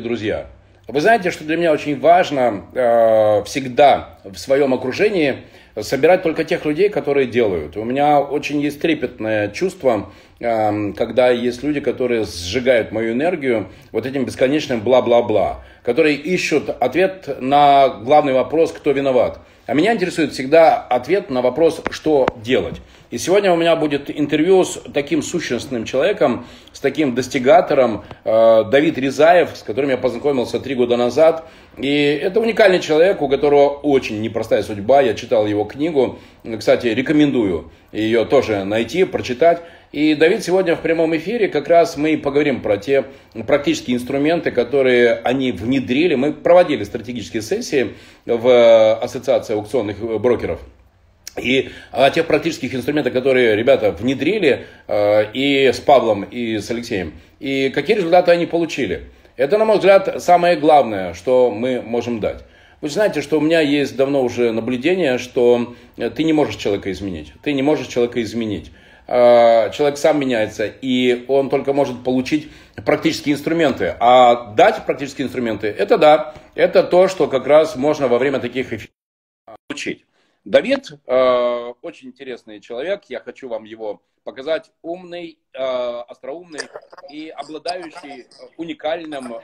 [0.00, 0.46] Друзья,
[0.88, 5.36] вы знаете, что для меня очень важно э, всегда в своем окружении
[5.78, 7.76] собирать только тех людей, которые делают.
[7.76, 14.06] У меня очень есть трепетное чувство, э, когда есть люди, которые сжигают мою энергию вот
[14.06, 19.38] этим бесконечным бла-бла-бла, которые ищут ответ на главный вопрос, кто виноват.
[19.70, 22.80] А меня интересует всегда ответ на вопрос, что делать.
[23.12, 28.98] И сегодня у меня будет интервью с таким сущностным человеком, с таким достигатором э, Давид
[28.98, 31.46] Ризаев, с которым я познакомился три года назад.
[31.76, 31.88] И
[32.20, 35.02] это уникальный человек, у которого очень непростая судьба.
[35.02, 36.18] Я читал его книгу.
[36.58, 39.62] Кстати, рекомендую ее тоже найти, прочитать.
[39.92, 43.06] И Давид сегодня в прямом эфире как раз мы поговорим про те
[43.44, 46.14] практические инструменты, которые они внедрили.
[46.14, 50.60] Мы проводили стратегические сессии в Ассоциации аукционных брокеров.
[51.36, 57.14] И о тех практических инструментах, которые ребята внедрили э, и с Павлом, и с Алексеем,
[57.40, 59.06] и какие результаты они получили.
[59.36, 62.44] Это, на мой взгляд, самое главное, что мы можем дать.
[62.80, 67.32] Вы знаете, что у меня есть давно уже наблюдение, что ты не можешь человека изменить.
[67.42, 68.70] Ты не можешь человека изменить.
[69.12, 72.48] Э, человек сам меняется, и он только может получить
[72.86, 73.96] практические инструменты.
[73.98, 78.72] А дать практические инструменты, это да, это то, что как раз можно во время таких
[78.72, 78.90] эфиров
[79.66, 80.04] получить.
[80.44, 84.72] Давид э, очень интересный человек, я хочу вам его показать.
[84.80, 86.60] Умный, э, остроумный
[87.10, 89.38] и обладающий уникальным э,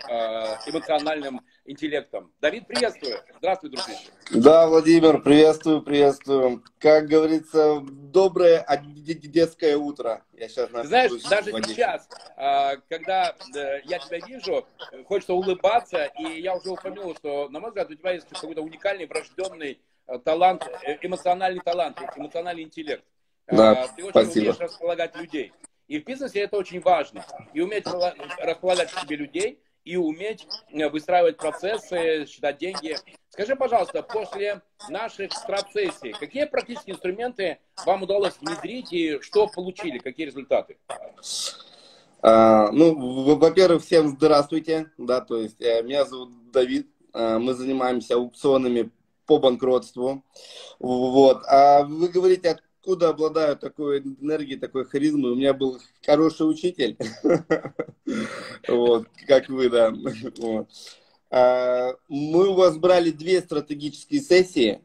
[0.67, 2.33] эмоциональным интеллектом.
[2.41, 3.19] Давид, приветствую.
[3.39, 4.09] Здравствуй, дружище.
[4.31, 6.65] Да, Владимир, приветствую, приветствую.
[6.79, 8.65] Как говорится, доброе
[8.97, 10.25] детское утро.
[10.33, 12.09] Я сейчас Ты знаешь, даже сейчас,
[12.39, 14.67] э, когда э, я тебя вижу,
[15.05, 19.07] хочется улыбаться, и я уже упомянул, что, на мой взгляд, у тебя есть какой-то уникальный,
[19.07, 23.05] врожденный Э, талант, э, эмоциональный талант, эмоциональный интеллект.
[23.49, 24.43] Да, Ты очень спасибо.
[24.43, 25.53] умеешь располагать людей.
[25.89, 27.25] И в бизнесе это очень важно.
[27.55, 27.87] И уметь
[28.39, 32.97] располагать себе людей, и уметь э, выстраивать процессы, считать деньги.
[33.29, 40.27] Скажи, пожалуйста, после наших страцессий, какие практические инструменты вам удалось внедрить и что получили, какие
[40.27, 40.79] результаты?
[42.23, 48.91] А, ну, во-первых, всем здравствуйте, да, то есть меня зовут Давид, мы занимаемся аукционами
[49.27, 50.25] по банкротству.
[50.79, 51.43] Вот.
[51.47, 55.33] А вы говорите, откуда обладаю такой энергией, такой харизмой?
[55.33, 56.97] У меня был хороший учитель.
[58.69, 59.93] Вот, как вы, да.
[61.29, 64.81] А, мы у вас брали две стратегические сессии.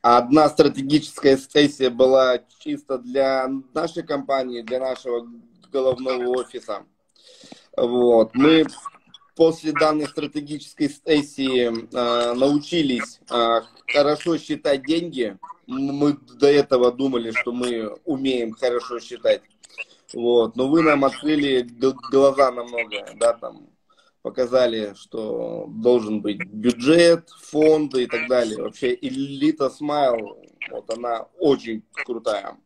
[0.00, 5.26] Одна стратегическая сессия была чисто для нашей компании, для нашего
[5.72, 6.84] головного офиса.
[7.76, 8.34] Вот.
[8.34, 8.66] Мы
[9.34, 13.60] после данной стратегической сессии э, научились э,
[13.92, 15.36] хорошо считать деньги.
[15.66, 19.42] Мы до этого думали, что мы умеем хорошо считать.
[20.12, 20.56] Вот.
[20.56, 21.62] Но вы нам открыли
[22.10, 23.68] глаза намного, да, там,
[24.22, 28.62] показали, что должен быть бюджет, фонды и так далее.
[28.62, 30.38] Вообще элита Смайл,
[30.70, 32.56] вот она очень крутая.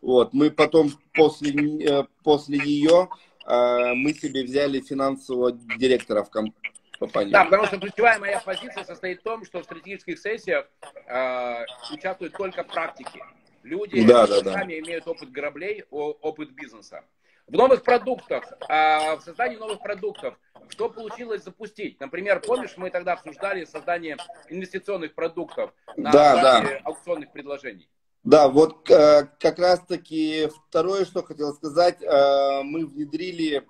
[0.00, 1.52] Вот, мы потом после,
[1.84, 3.16] э, после нее а,
[3.48, 7.32] мы себе взяли финансового директора в компании.
[7.32, 10.66] Да, потому что ключевая моя позиция состоит в том, что в стратегических сессиях
[11.06, 13.22] э, участвуют только практики.
[13.62, 14.78] Люди да, да, сами да.
[14.80, 17.04] имеют опыт граблей, опыт бизнеса.
[17.46, 20.38] В новых продуктах, э, в создании новых продуктов,
[20.68, 21.98] что получилось запустить?
[22.00, 24.16] Например, помнишь, мы тогда обсуждали создание
[24.50, 26.80] инвестиционных продуктов на да, да.
[26.84, 27.88] аукционных предложений?
[28.24, 33.66] Да, вот э, как раз-таки второе, что хотел сказать, э, мы внедрили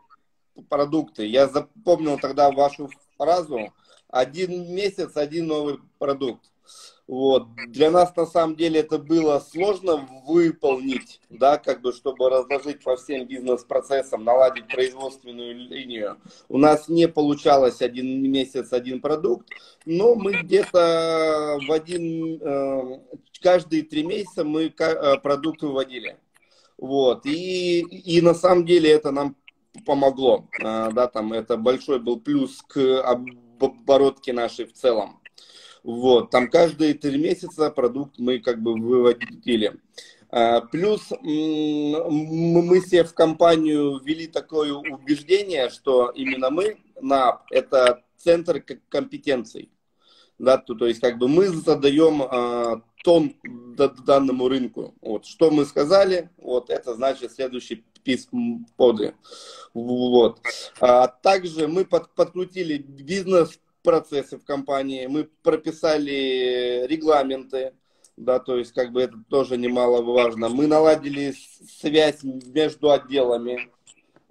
[0.69, 1.27] продукты.
[1.27, 3.73] Я запомнил тогда вашу фразу
[4.09, 6.51] «один месяц, один новый продукт».
[7.09, 7.47] Вот.
[7.69, 12.97] Для нас на самом деле это было сложно выполнить, да, как бы, чтобы разложить по
[12.97, 16.19] всем бизнес-процессам, наладить производственную линию.
[16.51, 19.49] У нас не получалось один месяц, один продукт,
[19.87, 23.01] но мы где-то в один, э,
[23.41, 26.19] каждые три месяца мы э, продукт выводили.
[26.77, 27.25] Вот.
[27.25, 29.35] И, и на самом деле это нам
[29.87, 35.18] помогло, э, да, там это большой был плюс к оборотке нашей в целом.
[35.89, 39.81] Вот, там каждые три месяца продукт мы как бы выводили.
[40.29, 48.63] А, плюс мы себе в компанию ввели такое убеждение, что именно мы, НАП, это центр
[48.91, 49.71] компетенций.
[50.39, 53.35] Да, то, то есть как бы мы задаем а, тон
[54.05, 54.95] данному рынку.
[55.01, 58.29] Вот, что мы сказали, вот это значит следующий писк
[58.77, 59.15] поды.
[59.73, 60.39] Вот.
[60.81, 63.59] А также мы под, подкрутили бизнес
[63.89, 67.73] процессы в компании, мы прописали регламенты,
[68.19, 70.51] да, то есть как бы это тоже немаловажно.
[70.51, 71.33] Мы наладили
[71.81, 73.71] связь между отделами,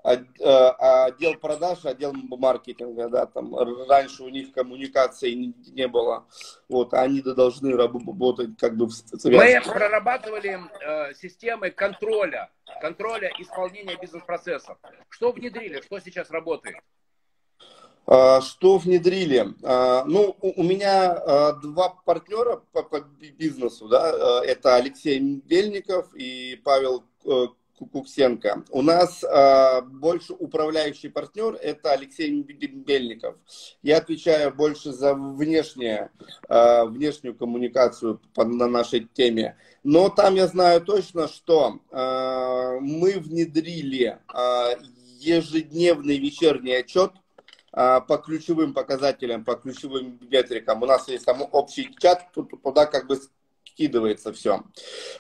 [0.04, 3.56] отдел продаж, отдел маркетинга, да, там
[3.90, 6.28] раньше у них коммуникации не, было,
[6.70, 9.32] вот, они должны работать как бы в связке.
[9.32, 14.78] Мы прорабатывали э, системы контроля, контроля исполнения бизнес-процессов.
[15.10, 16.78] Что внедрили, что сейчас работает?
[18.10, 19.54] А, что внедрили?
[19.64, 26.60] А, ну, у меня а, два партнера по, по бизнесу, да, это Алексей Бельников и
[26.64, 27.48] Павел э,
[27.92, 28.64] Куксенко.
[28.72, 29.24] У нас
[29.92, 33.36] больше управляющий партнер это Алексей Бельников.
[33.84, 36.10] Я отвечаю больше за внешнее,
[36.50, 39.58] внешнюю коммуникацию по, на нашей теме.
[39.84, 44.18] Но там я знаю точно, что мы внедрили
[45.20, 47.12] ежедневный вечерний отчет
[47.78, 50.82] по ключевым показателям, по ключевым метрикам.
[50.82, 53.20] У нас есть там общий чат, туда как бы
[53.78, 54.64] скидывается все.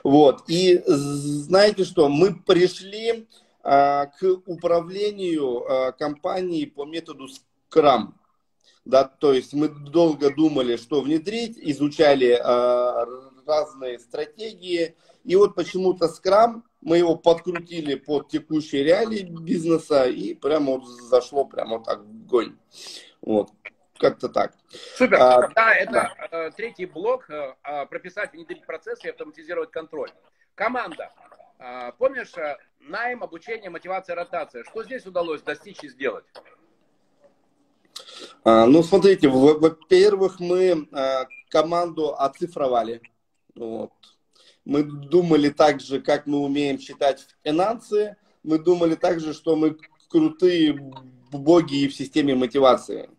[0.03, 0.43] Вот.
[0.47, 3.27] И знаете что, мы пришли
[3.63, 8.13] а, к управлению а, компанией по методу Scrum.
[8.85, 13.05] Да, то есть мы долго думали, что внедрить, изучали а,
[13.45, 14.95] разные стратегии.
[15.23, 21.43] И вот почему-то Scrum, мы его подкрутили под текущие реалии бизнеса, и прямо вот зашло
[21.43, 22.57] прямо так в гонь.
[23.21, 23.49] Вот.
[23.99, 24.53] Как-то так.
[24.95, 25.17] Супер.
[25.19, 26.27] А, Тогда это да.
[26.31, 27.29] Э, третий блок.
[27.29, 30.11] Э, а, прописать, внедрить процессы и автоматизировать контроль.
[30.55, 31.11] Команда.
[31.59, 34.63] А, помнишь, э, найм, обучение, мотивация, ротация.
[34.63, 36.25] Что здесь удалось достичь и сделать?
[38.45, 40.87] Ну, смотрите, во-первых, мы
[41.49, 43.01] команду оцифровали.
[43.55, 43.91] Вот.
[44.67, 48.17] Мы думали так же, как мы умеем считать финансы.
[48.43, 49.77] Мы думали также, что мы
[50.09, 50.91] крутые
[51.31, 53.09] боги и в системе мотивации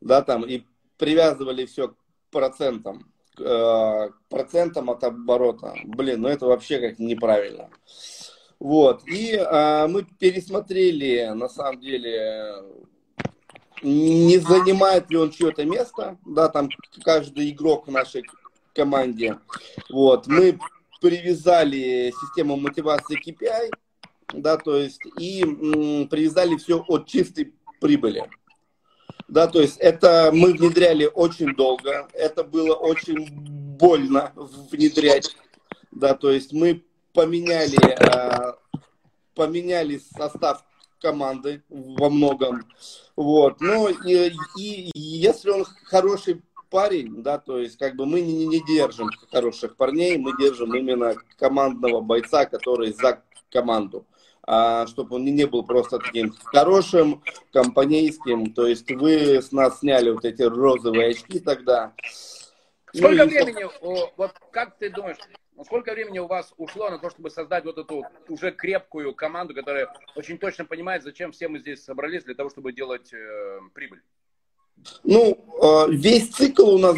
[0.00, 0.62] да, там, и
[0.98, 1.96] привязывали все к
[2.30, 5.74] процентам, к, э, процентам от оборота.
[5.84, 7.70] Блин, ну это вообще как неправильно.
[8.60, 12.62] Вот, и э, мы пересмотрели, на самом деле,
[13.82, 16.68] не занимает ли он чье-то место, да, там
[17.02, 18.22] каждый игрок в нашей
[18.72, 19.38] команде.
[19.90, 20.60] Вот, мы
[21.02, 23.70] привязали систему мотивации KPI,
[24.34, 25.42] да, то есть, и
[26.08, 28.30] привязали все от чистой прибыли.
[29.26, 33.28] Да, то есть это мы внедряли очень долго, это было очень
[33.76, 35.36] больно внедрять.
[35.90, 38.52] Да, то есть мы поменяли, э,
[39.34, 40.64] поменяли состав
[41.00, 42.64] команды во многом.
[43.16, 43.60] Вот.
[43.60, 48.64] Ну и, и если он хороший парень, да, то есть как бы мы не, не
[48.64, 54.06] держим хороших парней, мы держим именно командного бойца, который за команду
[54.44, 57.22] а, чтобы он не был просто таким хорошим,
[57.52, 58.52] компанейским.
[58.52, 61.92] То есть вы с нас сняли вот эти розовые очки тогда.
[62.92, 64.12] Сколько ну, времени, и...
[64.16, 65.18] вот как ты думаешь,
[65.64, 69.88] сколько времени у вас ушло на то, чтобы создать вот эту уже крепкую команду, которая
[70.16, 74.02] очень точно понимает, зачем все мы здесь собрались для того, чтобы делать э, прибыль?
[75.04, 76.96] Ну, э, весь цикл у нас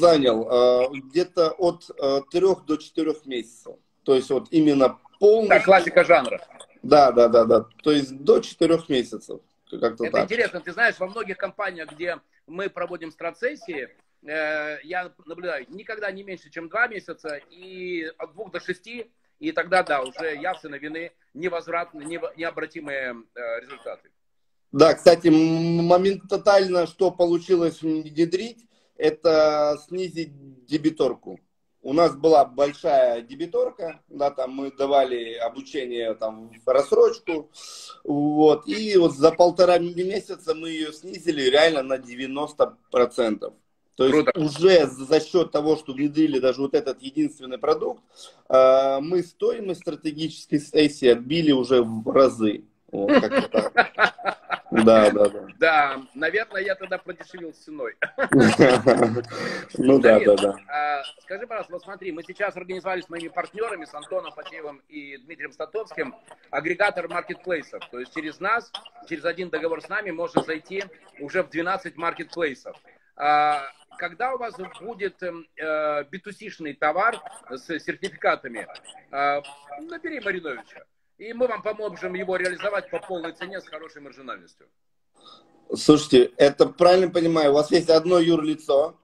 [0.00, 3.76] занял э, где-то от э, трех до четырех месяцев.
[4.04, 5.56] То есть вот именно полностью...
[5.56, 6.40] Так, классика жанра.
[6.82, 7.66] Да, да, да, да.
[7.82, 9.40] То есть до четырех месяцев.
[9.70, 10.24] Как-то Это так.
[10.24, 10.60] интересно.
[10.60, 13.88] Ты знаешь, во многих компаниях, где мы проводим страцессии,
[14.24, 19.52] э, я наблюдаю никогда не меньше, чем два месяца, и от двух до шести, и
[19.52, 22.06] тогда, да, уже явственно вины невозвратные,
[22.36, 24.10] необратимые э, результаты.
[24.72, 28.66] Да, кстати, моментально, что получилось внедрить,
[28.96, 31.40] это снизить дебиторку
[31.86, 37.48] у нас была большая дебиторка, да, там мы давали обучение там в рассрочку,
[38.02, 43.52] вот, и вот за полтора месяца мы ее снизили реально на 90%.
[43.94, 44.40] То есть Круто.
[44.40, 48.02] уже за счет того, что внедрили даже вот этот единственный продукт,
[48.48, 52.64] э, мы стоимость стратегической сессии отбили уже в разы.
[52.90, 53.10] Вот,
[54.84, 55.46] Да, да, да.
[55.58, 57.96] Да, наверное, я тогда продешевил ценой.
[59.78, 60.56] Ну да, да, да.
[60.68, 65.16] А, скажи, пожалуйста, вот смотри, мы сейчас организовали с моими партнерами, с Антоном Фатеевым и
[65.18, 66.14] Дмитрием Статовским,
[66.50, 67.82] агрегатор маркетплейсов.
[67.90, 68.70] То есть через нас,
[69.08, 70.84] через один договор с нами можно зайти
[71.20, 72.76] уже в 12 маркетплейсов.
[73.16, 73.62] А,
[73.98, 77.18] когда у вас будет э, B2C-шный товар
[77.48, 78.66] с сертификатами,
[79.10, 79.42] э,
[79.88, 80.84] набери Мариновича
[81.18, 84.68] и мы вам поможем его реализовать по полной цене с хорошей маржинальностью.
[85.74, 88.98] Слушайте, это правильно понимаю, у вас есть одно юрлицо,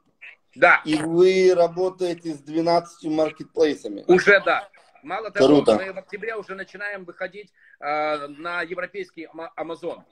[0.54, 0.82] да.
[0.84, 4.04] И вы работаете с 12 маркетплейсами.
[4.06, 4.68] Уже да.
[5.02, 5.76] Мало того, Круто.
[5.76, 10.04] мы в октябре уже начинаем выходить э, на европейский Амазон.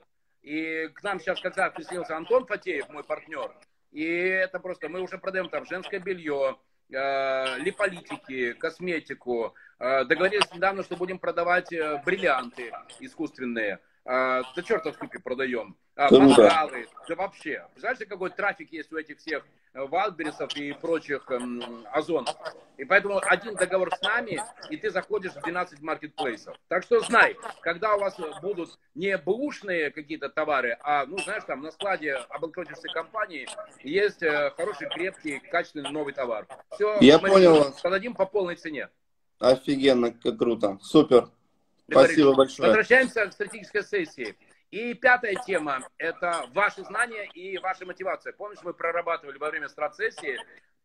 [0.43, 3.55] И к нам сейчас как раз присоединился Антон Фатеев, мой партнер.
[3.93, 6.57] И это просто, мы уже продаем там женское белье,
[6.91, 9.55] липолитики, косметику.
[9.79, 13.79] Э, договорились недавно, что будем продавать э, бриллианты искусственные.
[14.05, 15.77] а, до черта в купе продаем.
[15.95, 17.67] А, мангалы, да вообще.
[17.73, 19.45] Представляете, какой трафик есть у этих всех
[19.75, 22.35] Валбересов и прочих эм, озонов.
[22.77, 26.57] И поэтому один договор с нами, и ты заходишь в 12 маркетплейсов.
[26.69, 31.61] Так что знай, когда у вас будут не бэушные какие-то товары, а, ну, знаешь, там
[31.63, 33.47] на складе обанкротившейся компании
[33.85, 36.47] есть э, хороший, крепкий, качественный новый товар.
[36.81, 37.75] Все, Я мы понял.
[37.83, 38.89] продадим по полной цене.
[39.39, 40.79] Офигенно, как круто.
[40.81, 41.29] Супер.
[41.91, 42.69] Спасибо большое.
[42.69, 44.35] Возвращаемся к стратегической сессии.
[44.71, 48.33] И пятая тема– это ваши знания и ваша мотивация.
[48.33, 50.39] Помнишь, мы прорабатывали во время страцессии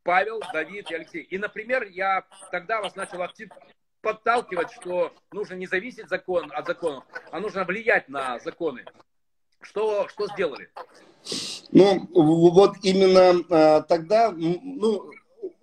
[0.04, 1.22] Павел, Давид и Алексей.
[1.22, 3.56] И, например, я тогда вас начал активно
[4.02, 8.84] подталкивать, что нужно не зависеть закон от законов, а нужно влиять на законы.
[9.62, 10.70] Что, что сделали?
[11.72, 15.12] Ну, вот именно э, тогда, ну,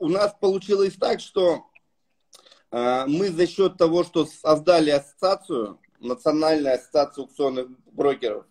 [0.03, 1.65] у нас получилось так, что
[2.73, 8.45] э, мы за счет того, что создали ассоциацию, Национальная ассоциация аукционных брокеров.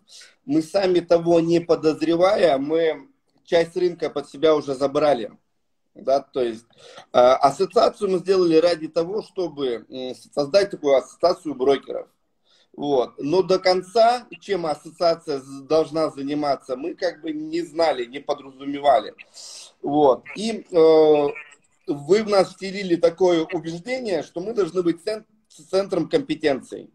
[0.46, 3.10] Мы сами того не подозревая, мы
[3.44, 5.36] часть рынка под себя уже забрали.
[5.94, 6.64] Да, то есть
[7.12, 9.86] э, ассоциацию мы сделали ради того, чтобы
[10.32, 12.08] создать такую ассоциацию брокеров.
[12.74, 13.14] Вот.
[13.18, 19.14] Но до конца, чем ассоциация должна заниматься, мы как бы не знали, не подразумевали.
[19.82, 20.24] Вот.
[20.36, 21.28] И э,
[21.86, 25.00] вы в нас вселили такое убеждение, что мы должны быть
[25.70, 26.88] центром компетенции.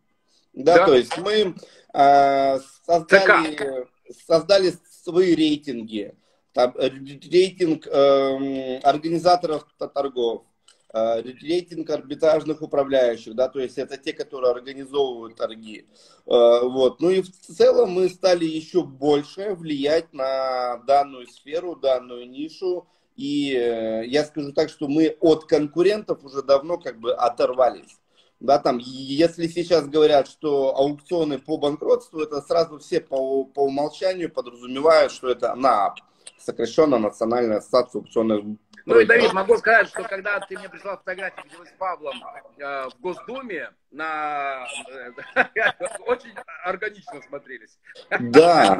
[0.53, 0.85] Да, да.
[0.87, 1.55] то есть мы
[1.93, 3.87] э, создали,
[4.25, 6.15] создали свои рейтинги.
[6.53, 10.56] Там, рейтинг э, организаторов торгов, э,
[11.21, 15.85] рейтинг арбитражных управляющих, да, то есть это те, которые организовывают торги.
[16.25, 16.99] Э, вот.
[17.01, 22.87] Ну и в целом мы стали еще больше влиять на данную сферу, данную нишу.
[23.15, 27.97] И э, я скажу так, что мы от конкурентов уже давно как бы оторвались.
[28.39, 34.31] Да, там, если сейчас говорят, что аукционы по банкротству, это сразу все по, по умолчанию
[34.31, 36.01] подразумевают, что это НААП,
[36.37, 38.43] сокращенно Национальная ассоциация аукционных
[38.87, 42.23] ну и, Давид, могу сказать, что когда ты мне прислал фотографии, где вы с Павлом
[42.57, 44.65] э, в Госдуме, на...
[45.35, 45.43] Э,
[46.05, 47.77] очень органично смотрелись.
[48.17, 48.79] Да,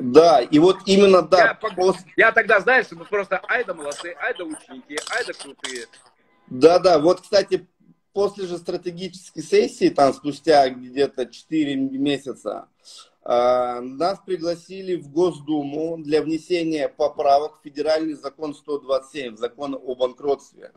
[0.00, 1.58] да, и вот именно да.
[1.60, 2.06] Я, пост...
[2.16, 5.86] я тогда, знаешь, мы просто айда молодцы, айда ученики, айда крутые.
[6.46, 7.66] Да, да, вот, кстати,
[8.12, 12.68] после же стратегической сессии, там спустя где-то 4 месяца,
[13.24, 20.72] нас пригласили в Госдуму для внесения поправок в федеральный закон 127, закон о банкротстве.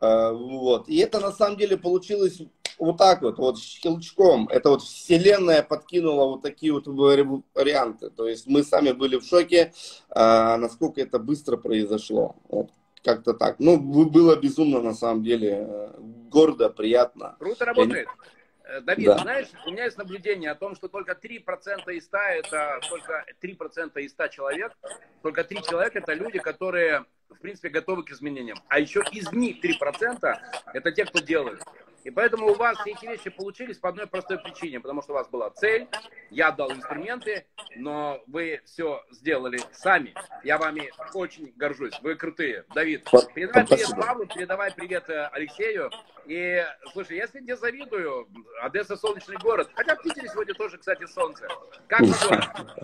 [0.00, 0.88] А, вот.
[0.88, 2.40] И это на самом деле получилось
[2.78, 4.48] вот так вот, вот щелчком.
[4.48, 8.10] Это вот вселенная подкинула вот такие вот варианты.
[8.10, 9.72] То есть мы сами были в шоке,
[10.10, 12.36] а, насколько это быстро произошло.
[12.48, 12.70] Вот
[13.02, 13.56] как-то так.
[13.58, 15.90] Ну, было безумно, на самом деле, э,
[16.30, 17.36] гордо, приятно.
[17.38, 18.06] Круто работает.
[18.06, 18.37] Я...
[18.68, 19.18] Э, Давид, да.
[19.18, 24.00] знаешь, у меня есть наблюдение о том, что только 3% из 100 это только 3%
[24.02, 24.72] из 100 человек,
[25.22, 28.58] только 3 человека это люди, которые, в принципе, готовы к изменениям.
[28.68, 30.36] А еще из них 3%
[30.74, 31.62] это те, кто делают.
[32.04, 35.14] И поэтому у вас все эти вещи получились по одной простой причине, потому что у
[35.14, 35.88] вас была цель,
[36.30, 37.46] я дал инструменты,
[37.76, 40.14] но вы все сделали сами.
[40.44, 41.94] Я вами очень горжусь.
[42.02, 42.64] Вы крутые.
[42.74, 45.90] Давид, передавай привет Павлу, передавай привет э, Алексею.
[46.26, 48.28] И, слушай, я сегодня завидую.
[48.62, 49.70] Одесса солнечный город.
[49.74, 51.48] Хотя в Питере сегодня тоже, кстати, солнце.
[51.86, 52.76] Как погода?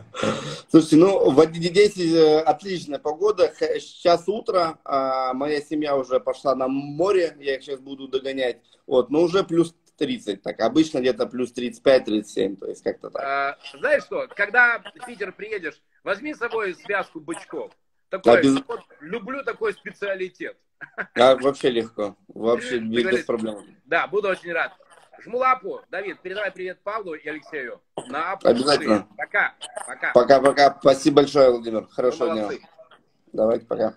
[0.71, 3.53] Слушайте, ну, в Одессе э, отличная погода.
[3.59, 8.61] Сейчас утро, а моя семья уже пошла на море, я их сейчас буду догонять.
[8.87, 13.23] Вот, но уже плюс 30, так обычно где-то плюс 35-37, то есть как-то так.
[13.23, 17.73] А, знаешь что, когда в Питер приедешь, возьми с собой связку бычков.
[18.09, 18.55] Такой, без...
[18.67, 20.57] вот, люблю такой специалитет.
[21.15, 23.65] А, вообще легко, вообще без, без проблем.
[23.87, 24.73] Да, буду очень рад.
[25.23, 25.81] Жму лапу.
[25.91, 27.81] Давид, передавай привет Павлу и Алексею.
[28.09, 29.09] На Обязательно.
[29.17, 29.55] Пока.
[29.87, 30.13] Пока.
[30.13, 30.77] Пока-пока.
[30.81, 31.87] Спасибо большое, Владимир.
[31.87, 32.51] Хорошего дня.
[33.33, 33.97] Давайте, пока.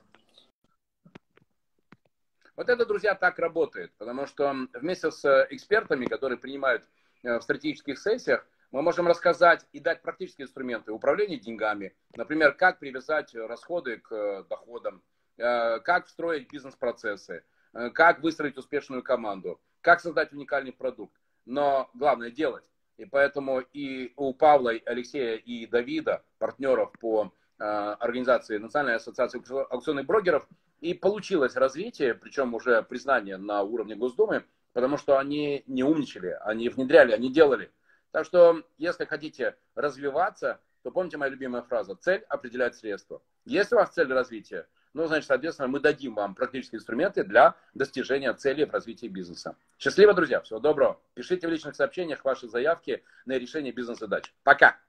[2.57, 6.83] Вот это, друзья, так работает, потому что вместе с экспертами, которые принимают
[7.21, 11.95] э, в стратегических сессиях, мы можем рассказать и дать практические инструменты управления деньгами.
[12.15, 15.03] Например, как привязать расходы к э, доходам,
[15.37, 17.43] э, как встроить бизнес-процессы,
[17.93, 21.15] как выстроить успешную команду, как создать уникальный продукт.
[21.45, 22.63] Но главное делать.
[22.97, 30.47] И поэтому и у Павла, Алексея и Давида, партнеров по организации Национальной ассоциации аукционных брокеров,
[30.79, 36.69] и получилось развитие, причем уже признание на уровне Госдумы, потому что они не умничали, они
[36.69, 37.71] внедряли, они делали.
[38.11, 43.21] Так что, если хотите развиваться, то помните моя любимая фраза, цель определяет средства.
[43.45, 48.33] Есть у вас цель развития, ну, значит, соответственно, мы дадим вам практические инструменты для достижения
[48.33, 49.55] целей в развитии бизнеса.
[49.77, 50.99] Счастливо, друзья, всего доброго.
[51.13, 54.33] Пишите в личных сообщениях ваши заявки на решение бизнес-задач.
[54.43, 54.79] Пока!